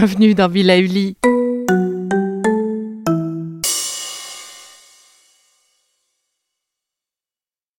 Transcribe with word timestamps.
Bienvenue 0.00 0.34
dans 0.34 0.48
Villa 0.48 0.78
Uli. 0.78 1.16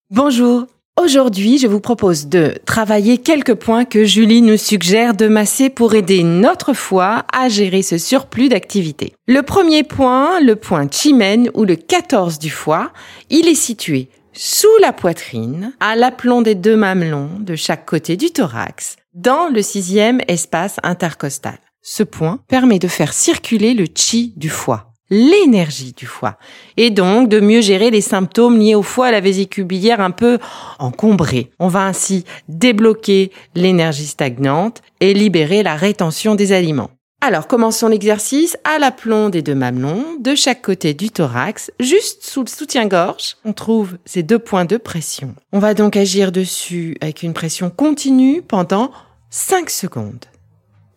Bonjour. 0.09 0.67
Aujourd'hui, 1.01 1.57
je 1.57 1.67
vous 1.67 1.79
propose 1.79 2.27
de 2.27 2.55
travailler 2.65 3.19
quelques 3.19 3.55
points 3.55 3.85
que 3.85 4.03
Julie 4.03 4.41
nous 4.41 4.57
suggère 4.57 5.13
de 5.13 5.29
masser 5.29 5.69
pour 5.69 5.93
aider 5.93 6.23
notre 6.23 6.73
foie 6.73 7.23
à 7.31 7.47
gérer 7.47 7.83
ce 7.83 7.97
surplus 7.97 8.49
d'activité. 8.49 9.13
Le 9.25 9.41
premier 9.41 9.83
point, 9.83 10.41
le 10.41 10.57
point 10.57 10.89
Chimène 10.91 11.49
ou 11.53 11.63
le 11.63 11.77
14 11.77 12.37
du 12.37 12.49
foie, 12.49 12.91
il 13.29 13.47
est 13.47 13.55
situé 13.55 14.09
sous 14.33 14.67
la 14.81 14.91
poitrine, 14.91 15.71
à 15.79 15.95
l'aplomb 15.95 16.41
des 16.41 16.55
deux 16.55 16.75
mamelons 16.75 17.29
de 17.39 17.55
chaque 17.55 17.85
côté 17.85 18.17
du 18.17 18.31
thorax, 18.31 18.97
dans 19.13 19.47
le 19.47 19.61
sixième 19.61 20.19
espace 20.27 20.77
intercostal. 20.83 21.59
Ce 21.81 22.03
point 22.03 22.39
permet 22.49 22.77
de 22.77 22.89
faire 22.89 23.13
circuler 23.13 23.73
le 23.73 23.85
chi 23.95 24.33
du 24.35 24.49
foie, 24.49 24.88
l'énergie 25.09 25.93
du 25.93 26.05
foie, 26.05 26.37
et 26.77 26.89
donc 26.89 27.29
de 27.29 27.39
mieux 27.39 27.61
gérer 27.61 27.91
les 27.91 28.01
symptômes 28.01 28.59
liés 28.59 28.75
au 28.75 28.83
foie 28.83 29.07
à 29.07 29.11
la 29.11 29.21
vésicule 29.21 29.65
biliaire 29.65 30.01
un 30.01 30.11
peu 30.11 30.39
encombrée. 30.77 31.51
On 31.59 31.67
va 31.67 31.85
ainsi 31.85 32.25
débloquer 32.47 33.31
l'énergie 33.55 34.07
stagnante 34.07 34.81
et 34.99 35.13
libérer 35.13 35.63
la 35.63 35.75
rétention 35.75 36.35
des 36.35 36.51
aliments. 36.51 36.91
Alors, 37.21 37.47
commençons 37.47 37.89
l'exercice 37.89 38.57
à 38.63 38.79
l'aplomb 38.79 39.29
des 39.29 39.41
deux 39.41 39.55
mamelons, 39.55 40.15
de 40.19 40.35
chaque 40.35 40.61
côté 40.61 40.93
du 40.93 41.09
thorax, 41.09 41.69
juste 41.79 42.23
sous 42.23 42.43
le 42.43 42.47
soutien-gorge. 42.47 43.35
On 43.43 43.51
trouve 43.51 43.97
ces 44.05 44.23
deux 44.23 44.39
points 44.39 44.63
de 44.63 44.77
pression. 44.77 45.35
On 45.51 45.59
va 45.59 45.73
donc 45.73 45.97
agir 45.97 46.31
dessus 46.31 46.95
avec 47.01 47.21
une 47.21 47.33
pression 47.33 47.69
continue 47.69 48.41
pendant 48.41 48.91
5 49.31 49.69
secondes. 49.69 50.25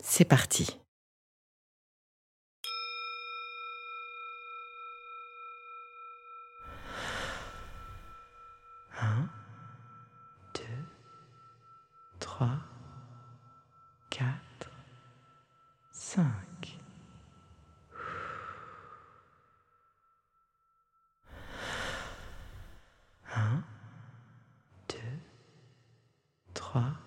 C'est 0.00 0.24
parti. 0.24 0.81
3, 12.42 12.48
4, 14.10 14.26
5. 15.92 16.24
Un, 23.36 23.62
deux, 24.88 24.96
trois. 26.52 27.01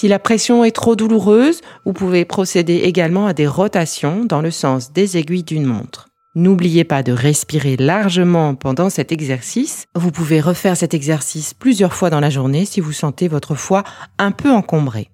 Si 0.00 0.08
la 0.08 0.18
pression 0.18 0.64
est 0.64 0.70
trop 0.70 0.96
douloureuse, 0.96 1.60
vous 1.84 1.92
pouvez 1.92 2.24
procéder 2.24 2.76
également 2.76 3.26
à 3.26 3.34
des 3.34 3.46
rotations 3.46 4.24
dans 4.24 4.40
le 4.40 4.50
sens 4.50 4.94
des 4.94 5.18
aiguilles 5.18 5.42
d'une 5.42 5.66
montre. 5.66 6.08
N'oubliez 6.34 6.84
pas 6.84 7.02
de 7.02 7.12
respirer 7.12 7.76
largement 7.76 8.54
pendant 8.54 8.88
cet 8.88 9.12
exercice. 9.12 9.84
Vous 9.94 10.10
pouvez 10.10 10.40
refaire 10.40 10.74
cet 10.74 10.94
exercice 10.94 11.52
plusieurs 11.52 11.92
fois 11.92 12.08
dans 12.08 12.20
la 12.20 12.30
journée 12.30 12.64
si 12.64 12.80
vous 12.80 12.94
sentez 12.94 13.28
votre 13.28 13.54
foie 13.54 13.84
un 14.16 14.30
peu 14.30 14.50
encombré. 14.50 15.10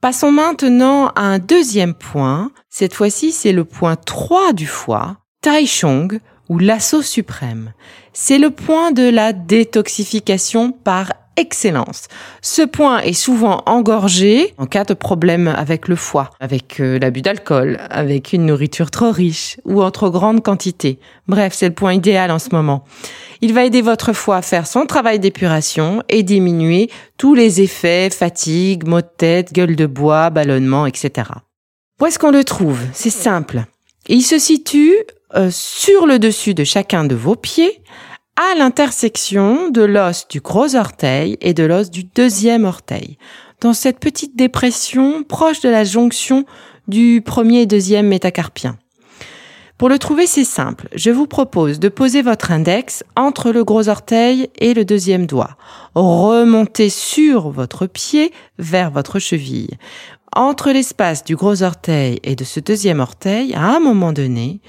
Passons 0.00 0.32
maintenant 0.32 1.08
à 1.08 1.20
un 1.20 1.38
deuxième 1.38 1.92
point. 1.92 2.50
Cette 2.70 2.94
fois-ci, 2.94 3.32
c'est 3.32 3.52
le 3.52 3.66
point 3.66 3.96
3 3.96 4.54
du 4.54 4.66
foie, 4.66 5.18
Tai 5.42 5.66
Chong 5.66 6.18
ou 6.48 6.58
l'assaut 6.58 7.02
suprême. 7.02 7.74
C'est 8.14 8.38
le 8.38 8.48
point 8.48 8.90
de 8.90 9.06
la 9.06 9.34
détoxification 9.34 10.72
par 10.72 11.12
excellence. 11.36 12.08
Ce 12.42 12.62
point 12.62 13.00
est 13.00 13.12
souvent 13.12 13.62
engorgé 13.66 14.54
en 14.58 14.66
cas 14.66 14.84
de 14.84 14.94
problème 14.94 15.48
avec 15.48 15.88
le 15.88 15.96
foie, 15.96 16.30
avec 16.40 16.80
euh, 16.80 16.98
l'abus 16.98 17.22
d'alcool, 17.22 17.78
avec 17.90 18.32
une 18.32 18.46
nourriture 18.46 18.90
trop 18.90 19.10
riche 19.10 19.56
ou 19.64 19.82
en 19.82 19.90
trop 19.90 20.10
grande 20.10 20.42
quantité. 20.42 20.98
Bref, 21.28 21.54
c'est 21.54 21.68
le 21.68 21.74
point 21.74 21.94
idéal 21.94 22.30
en 22.30 22.38
ce 22.38 22.50
moment. 22.52 22.84
Il 23.40 23.54
va 23.54 23.64
aider 23.64 23.80
votre 23.80 24.12
foie 24.12 24.36
à 24.36 24.42
faire 24.42 24.66
son 24.66 24.86
travail 24.86 25.18
d'épuration 25.18 26.02
et 26.08 26.22
diminuer 26.22 26.90
tous 27.16 27.34
les 27.34 27.60
effets, 27.62 28.10
fatigue, 28.10 28.86
maux 28.86 29.00
de 29.00 29.08
tête, 29.16 29.52
gueule 29.52 29.76
de 29.76 29.86
bois, 29.86 30.30
ballonnement, 30.30 30.86
etc. 30.86 31.30
Où 32.00 32.06
est-ce 32.06 32.18
qu'on 32.18 32.30
le 32.30 32.44
trouve? 32.44 32.80
C'est 32.92 33.10
simple. 33.10 33.64
Il 34.08 34.22
se 34.22 34.38
situe 34.38 34.96
euh, 35.36 35.50
sur 35.52 36.06
le 36.06 36.18
dessus 36.18 36.54
de 36.54 36.64
chacun 36.64 37.04
de 37.04 37.14
vos 37.14 37.36
pieds, 37.36 37.82
à 38.40 38.54
l'intersection 38.54 39.68
de 39.68 39.82
l'os 39.82 40.26
du 40.26 40.40
gros 40.40 40.74
orteil 40.74 41.36
et 41.42 41.52
de 41.52 41.62
l'os 41.62 41.90
du 41.90 42.04
deuxième 42.04 42.64
orteil, 42.64 43.18
dans 43.60 43.74
cette 43.74 44.00
petite 44.00 44.34
dépression 44.34 45.22
proche 45.24 45.60
de 45.60 45.68
la 45.68 45.84
jonction 45.84 46.46
du 46.88 47.20
premier 47.20 47.62
et 47.62 47.66
deuxième 47.66 48.08
métacarpien. 48.08 48.78
Pour 49.76 49.90
le 49.90 49.98
trouver, 49.98 50.26
c'est 50.26 50.44
simple. 50.44 50.88
Je 50.94 51.10
vous 51.10 51.26
propose 51.26 51.80
de 51.80 51.90
poser 51.90 52.22
votre 52.22 52.50
index 52.50 53.04
entre 53.14 53.50
le 53.52 53.62
gros 53.62 53.90
orteil 53.90 54.48
et 54.58 54.72
le 54.72 54.86
deuxième 54.86 55.26
doigt. 55.26 55.58
Remontez 55.94 56.88
sur 56.88 57.50
votre 57.50 57.86
pied 57.86 58.32
vers 58.58 58.90
votre 58.90 59.18
cheville. 59.18 59.76
Entre 60.34 60.70
l'espace 60.70 61.24
du 61.24 61.36
gros 61.36 61.62
orteil 61.62 62.20
et 62.22 62.36
de 62.36 62.44
ce 62.44 62.60
deuxième 62.60 63.00
orteil, 63.00 63.52
à 63.52 63.64
un 63.64 63.80
moment 63.80 64.12
donné, 64.12 64.60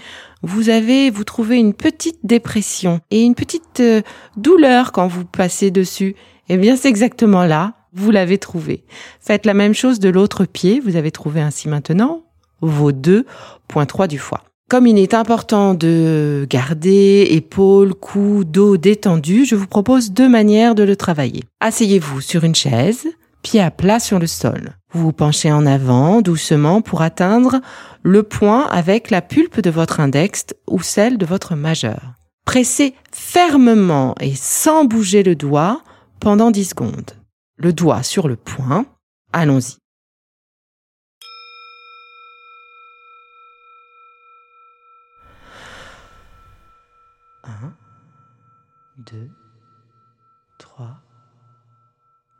vous 0.43 0.69
avez, 0.69 1.09
vous 1.09 1.23
trouvez 1.23 1.57
une 1.57 1.73
petite 1.73 2.19
dépression 2.23 2.99
et 3.11 3.21
une 3.21 3.35
petite 3.35 3.79
euh, 3.79 4.01
douleur 4.37 4.91
quand 4.91 5.07
vous 5.07 5.25
passez 5.25 5.71
dessus. 5.71 6.15
Eh 6.49 6.57
bien, 6.57 6.75
c'est 6.75 6.89
exactement 6.89 7.45
là, 7.45 7.75
vous 7.93 8.11
l'avez 8.11 8.37
trouvé. 8.37 8.83
Faites 9.19 9.45
la 9.45 9.53
même 9.53 9.73
chose 9.73 9.99
de 9.99 10.09
l'autre 10.09 10.45
pied, 10.45 10.79
vous 10.79 10.95
avez 10.95 11.11
trouvé 11.11 11.41
ainsi 11.41 11.69
maintenant 11.69 12.23
vos 12.61 12.91
deux 12.91 13.25
points 13.67 13.85
trois 13.85 14.07
du 14.07 14.19
foie. 14.19 14.43
Comme 14.69 14.87
il 14.87 14.97
est 14.99 15.13
important 15.13 15.73
de 15.73 16.47
garder 16.49 17.27
épaules, 17.31 17.93
cou, 17.93 18.43
dos 18.45 18.77
détendus, 18.77 19.45
je 19.45 19.55
vous 19.55 19.67
propose 19.67 20.11
deux 20.11 20.29
manières 20.29 20.75
de 20.75 20.83
le 20.83 20.95
travailler. 20.95 21.43
Asseyez-vous 21.59 22.21
sur 22.21 22.45
une 22.45 22.55
chaise, 22.55 23.07
pied 23.41 23.61
à 23.61 23.71
plat 23.71 23.99
sur 23.99 24.19
le 24.19 24.27
sol. 24.27 24.75
Vous 24.91 25.01
vous 25.03 25.13
penchez 25.13 25.51
en 25.51 25.65
avant 25.65 26.21
doucement 26.21 26.81
pour 26.81 27.01
atteindre 27.01 27.61
le 28.03 28.23
point 28.23 28.67
avec 28.67 29.09
la 29.09 29.21
pulpe 29.21 29.61
de 29.61 29.69
votre 29.69 29.99
index 29.99 30.45
ou 30.67 30.81
celle 30.81 31.17
de 31.17 31.25
votre 31.25 31.55
majeur. 31.55 32.13
Pressez 32.45 32.95
fermement 33.11 34.15
et 34.19 34.35
sans 34.35 34.85
bouger 34.85 35.23
le 35.23 35.35
doigt 35.35 35.81
pendant 36.19 36.51
10 36.51 36.69
secondes. 36.69 37.11
Le 37.57 37.73
doigt 37.73 38.03
sur 38.03 38.27
le 38.27 38.35
point. 38.35 38.85
Allons-y. 39.31 39.77
Un, 47.43 47.73
deux, 48.97 49.29
3, 50.59 51.01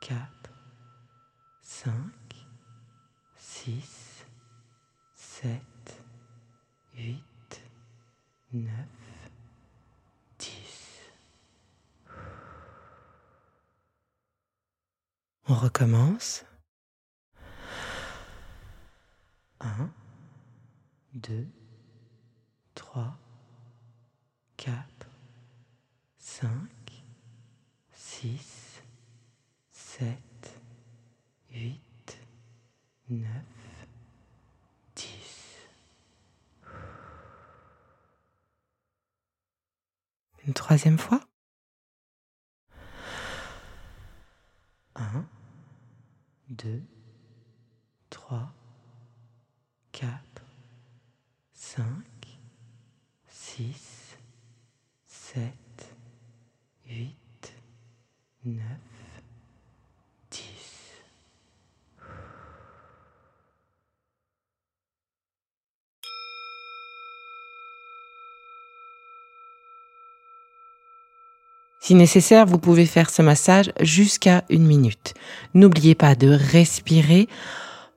4, 0.02 0.20
5, 1.84 1.92
6, 3.38 4.26
7, 5.16 5.60
8, 6.94 7.24
9, 8.54 8.70
10. 10.38 10.52
On 15.48 15.56
recommence. 15.56 16.46
1, 19.60 19.92
2, 21.16 21.48
3, 22.76 23.18
4, 24.58 24.86
5, 26.20 26.48
6, 27.92 28.84
7, 29.72 30.22
8, 31.54 31.82
9, 33.10 33.28
10. 34.96 35.06
Une 40.48 40.54
troisième 40.72 40.98
fois. 40.98 41.20
1, 44.96 45.26
2, 46.48 46.82
3, 48.10 48.54
4, 49.92 50.10
5, 51.52 51.84
6, 53.28 54.18
7, 55.08 55.52
8, 56.88 57.54
9, 58.46 58.64
Si 71.84 71.96
nécessaire, 71.96 72.46
vous 72.46 72.60
pouvez 72.60 72.86
faire 72.86 73.10
ce 73.10 73.24
massage 73.24 73.72
jusqu'à 73.82 74.44
une 74.52 74.68
minute. 74.68 75.16
N'oubliez 75.56 75.96
pas 75.96 76.14
de 76.14 76.30
respirer 76.30 77.28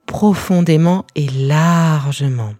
profondément 0.06 1.04
et 1.14 1.28
largement. 1.28 2.54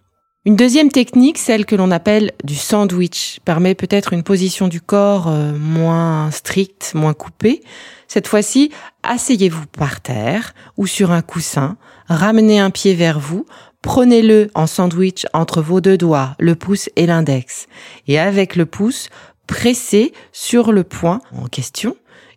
Une 0.45 0.57
deuxième 0.57 0.91
technique, 0.91 1.39
celle 1.39 1.65
que 1.65 1.77
l'on 1.77 1.91
appelle 1.91 2.33
du 2.45 2.55
sandwich, 2.55 3.41
permet 3.47 3.75
peut-être 3.75 4.13
une 4.13 4.23
position 4.23 4.69
du 4.69 4.83
corps 4.83 5.29
euh, 5.29 5.57
moins 5.57 6.31
stricte, 6.31 6.93
moins 6.95 7.15
coupée. 7.15 7.63
Cette 8.07 8.29
fois-ci, 8.29 8.71
asseyez-vous 9.03 9.65
par 9.69 10.03
terre 10.03 10.53
ou 10.77 10.87
sur 10.87 11.11
un 11.11 11.23
coussin, 11.23 11.79
ramenez 12.07 12.61
un 12.61 12.69
pied 12.69 12.93
vers 12.93 13.19
vous, 13.19 13.47
prenez-le 13.81 14.51
en 14.55 14.67
sandwich 14.67 15.25
entre 15.33 15.63
vos 15.63 15.81
deux 15.81 15.97
doigts, 15.97 16.37
le 16.39 16.55
pouce 16.55 16.91
et 16.97 17.07
l'index, 17.07 17.67
et 18.07 18.19
avec 18.19 18.57
le 18.57 18.67
pouce, 18.67 19.09
pressez 19.47 20.13
sur 20.33 20.73
le 20.73 20.85
point 20.85 21.21
en 21.33 21.47
question 21.47 21.97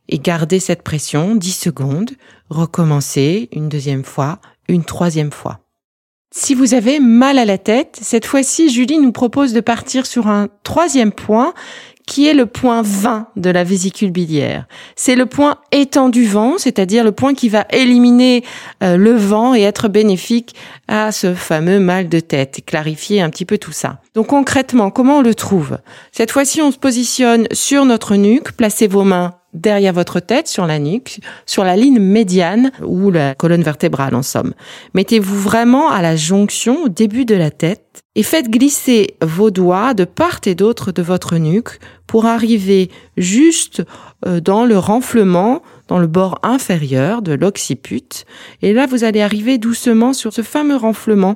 et 0.10 0.20
gardez 0.20 0.60
cette 0.60 0.84
pression 0.84 1.36
10 1.36 1.52
secondes, 1.52 2.12
recommencez 2.50 3.50
une 3.52 3.70
deuxième 3.70 4.04
fois, 4.04 4.40
une 4.70 4.86
troisième 4.86 5.32
fois. 5.32 5.60
Si 6.34 6.56
vous 6.56 6.74
avez 6.74 7.00
mal 7.00 7.40
à 7.40 7.46
la 7.46 7.58
tête, 7.58 7.98
cette 8.02 8.26
fois-ci, 8.26 8.70
Julie 8.70 9.00
nous 9.00 9.12
propose 9.12 9.54
de 9.54 9.62
partir 9.62 10.06
sur 10.06 10.28
un 10.28 10.50
troisième 10.64 11.12
point 11.12 11.54
qui 12.08 12.26
est 12.26 12.34
le 12.34 12.48
point 12.48 12.82
20 12.82 13.28
de 13.36 13.50
la 13.52 13.64
vésicule 13.64 14.12
biliaire. 14.12 14.66
C'est 14.96 15.16
le 15.16 15.28
point 15.28 15.58
étendu 15.72 16.26
vent, 16.26 16.58
c'est-à-dire 16.58 17.04
le 17.04 17.12
point 17.12 17.36
qui 17.36 17.50
va 17.50 17.68
éliminer 17.70 18.44
euh, 18.82 18.98
le 18.98 19.12
vent 19.12 19.54
et 19.54 19.62
être 19.62 19.90
bénéfique 19.90 20.56
à 20.88 21.12
ce 21.12 21.36
fameux 21.36 21.80
mal 21.80 22.10
de 22.10 22.20
tête 22.20 22.62
clarifier 22.66 23.22
un 23.22 23.30
petit 23.30 23.46
peu 23.46 23.60
tout 23.60 23.74
ça. 23.74 24.00
Donc 24.16 24.28
concrètement, 24.28 24.90
comment 24.90 25.18
on 25.18 25.22
le 25.22 25.36
trouve? 25.36 25.78
Cette 26.12 26.32
fois-ci, 26.32 26.62
on 26.62 26.72
se 26.72 26.80
positionne 26.80 27.48
sur 27.52 27.86
notre 27.86 28.16
nuque, 28.16 28.54
placez 28.54 28.88
vos 28.88 29.04
mains 29.04 29.36
derrière 29.54 29.94
votre 29.94 30.20
tête, 30.20 30.48
sur 30.48 30.66
la 30.66 30.80
nuque, 30.80 31.20
sur 31.46 31.64
la 31.64 31.76
ligne 31.76 32.00
médiane 32.00 32.72
ou 32.86 33.12
la 33.12 33.36
colonne 33.36 33.64
vertébrale 33.64 34.16
en 34.16 34.22
somme. 34.22 34.54
Mettez-vous 34.94 35.40
vraiment 35.40 35.90
à 35.90 36.02
la 36.02 36.16
jonction 36.16 36.84
au 36.84 36.90
début 36.90 37.26
de 37.26 37.36
la 37.36 37.52
tête 37.52 38.04
et 38.18 38.24
faites 38.24 38.50
glisser 38.50 39.16
vos 39.22 39.52
doigts 39.52 39.94
de 39.94 40.04
part 40.04 40.40
et 40.48 40.56
d'autre 40.56 40.92
de 40.92 41.04
votre 41.04 41.38
nuque 41.38 41.80
pour 42.08 42.26
arriver 42.26 42.90
juste 43.16 43.84
euh, 44.26 44.40
dans 44.42 44.66
le 44.66 44.76
renflement, 44.80 45.62
dans 45.88 46.00
le 46.00 46.08
bord 46.08 46.40
inférieur 46.42 47.22
de 47.22 47.34
l'occiput. 47.34 48.26
Et 48.64 48.74
là, 48.74 48.88
vous 48.88 49.04
allez 49.04 49.22
arriver 49.22 49.60
doucement 49.60 50.14
sur 50.14 50.34
ce 50.34 50.42
fameux 50.42 50.78
renflement 50.78 51.36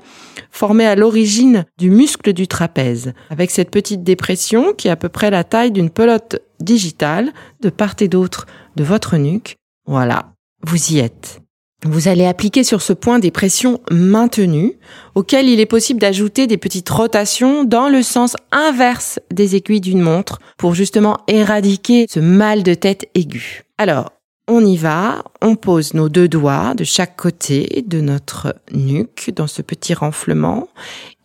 formé 0.50 0.88
à 0.88 0.96
l'origine 0.96 1.66
du 1.78 1.92
muscle 1.92 2.34
du 2.34 2.48
trapèze, 2.48 3.14
avec 3.30 3.52
cette 3.52 3.70
petite 3.70 4.04
dépression 4.04 4.74
qui 4.74 4.88
est 4.88 4.92
à 4.92 4.96
peu 4.96 5.10
près 5.10 5.30
la 5.30 5.44
taille 5.44 5.72
d'une 5.72 5.92
pelote 5.92 6.40
digitale 6.60 7.32
de 7.62 7.70
part 7.70 7.94
et 8.00 8.08
d'autre 8.08 8.48
de 8.76 8.84
votre 8.84 9.18
nuque. 9.18 9.56
Voilà, 9.86 10.34
vous 10.64 10.94
y 10.94 10.98
êtes. 10.98 11.42
Vous 11.84 12.08
allez 12.08 12.26
appliquer 12.26 12.64
sur 12.64 12.82
ce 12.82 12.94
point 12.94 13.18
des 13.18 13.32
pressions 13.32 13.82
maintenues, 13.90 14.78
auxquelles 15.16 15.50
il 15.50 15.60
est 15.60 15.66
possible 15.66 16.00
d'ajouter 16.00 16.46
des 16.46 16.58
petites 16.58 16.90
rotations 16.90 17.64
dans 17.64 17.90
le 17.90 18.04
sens 18.04 18.36
inverse 18.52 19.20
des 19.32 19.56
aiguilles 19.56 19.82
d'une 19.82 20.02
montre 20.02 20.40
pour 20.58 20.76
justement 20.76 21.18
éradiquer 21.28 22.06
ce 22.08 22.20
mal 22.20 22.62
de 22.62 22.76
tête 22.76 23.10
aigu. 23.16 23.64
Alors, 23.80 24.12
on 24.48 24.64
y 24.64 24.78
va, 24.78 25.24
on 25.42 25.56
pose 25.56 25.96
nos 25.96 26.08
deux 26.08 26.28
doigts 26.28 26.76
de 26.76 26.84
chaque 26.84 27.16
côté 27.16 27.84
de 27.88 28.00
notre 28.00 28.56
nuque 28.72 29.32
dans 29.36 29.48
ce 29.48 29.64
petit 29.64 29.96
renflement 29.96 30.68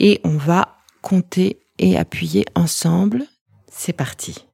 et 0.01 0.21
on 0.25 0.39
va 0.39 0.79
compter 1.03 1.59
et 1.79 1.99
appuyer 1.99 2.47
ensemble. 2.55 3.25
C'est 3.71 3.93
parti. 3.93 4.46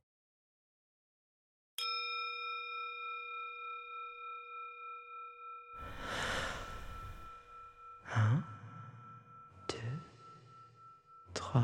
3, 11.53 11.61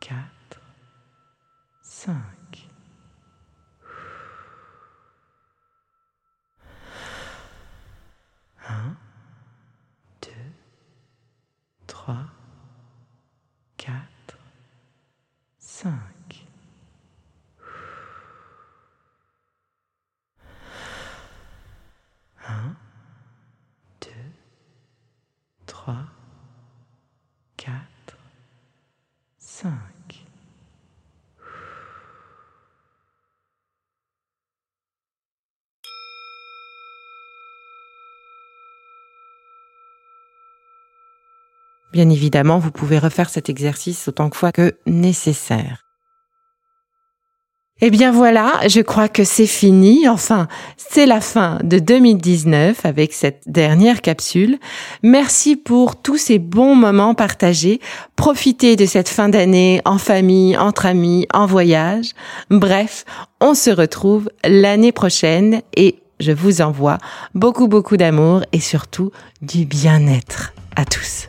4, 0.00 0.60
5. 1.82 2.68
1, 8.68 8.96
2, 10.20 10.30
3, 11.86 12.30
4, 13.78 13.96
5. 15.58 16.44
1, 22.44 22.76
2, 24.00 24.10
3, 25.66 26.10
4, 27.56 27.88
5. 29.38 29.88
Bien 41.92 42.10
évidemment, 42.10 42.58
vous 42.58 42.70
pouvez 42.70 42.98
refaire 42.98 43.30
cet 43.30 43.48
exercice 43.48 44.08
autant 44.08 44.28
de 44.28 44.34
fois 44.34 44.52
que 44.52 44.74
nécessaire. 44.86 45.88
Eh 47.80 47.90
bien 47.90 48.10
voilà, 48.10 48.54
je 48.66 48.80
crois 48.80 49.08
que 49.08 49.22
c'est 49.22 49.46
fini. 49.46 50.08
Enfin, 50.08 50.48
c'est 50.76 51.06
la 51.06 51.20
fin 51.20 51.60
de 51.62 51.78
2019 51.78 52.84
avec 52.84 53.12
cette 53.12 53.42
dernière 53.46 54.02
capsule. 54.02 54.58
Merci 55.04 55.54
pour 55.54 55.94
tous 55.94 56.16
ces 56.16 56.40
bons 56.40 56.74
moments 56.74 57.14
partagés. 57.14 57.80
Profitez 58.16 58.74
de 58.74 58.84
cette 58.84 59.08
fin 59.08 59.28
d'année 59.28 59.80
en 59.84 59.98
famille, 59.98 60.56
entre 60.56 60.86
amis, 60.86 61.28
en 61.32 61.46
voyage. 61.46 62.14
Bref, 62.50 63.04
on 63.40 63.54
se 63.54 63.70
retrouve 63.70 64.28
l'année 64.44 64.92
prochaine 64.92 65.62
et 65.76 66.00
je 66.18 66.32
vous 66.32 66.60
envoie 66.62 66.98
beaucoup 67.36 67.68
beaucoup 67.68 67.96
d'amour 67.96 68.42
et 68.50 68.60
surtout 68.60 69.12
du 69.40 69.66
bien-être 69.66 70.52
à 70.74 70.84
tous. 70.84 71.28